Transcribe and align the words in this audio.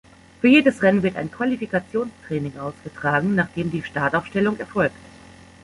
Für 0.41 0.47
jedes 0.47 0.81
Rennen 0.81 1.03
wird 1.03 1.15
ein 1.15 1.29
Qualifikationstraining 1.29 2.57
ausgetragen, 2.57 3.35
nach 3.35 3.49
dem 3.49 3.69
die 3.69 3.83
Startaufstellung 3.83 4.57
erfolgt. 4.59 4.95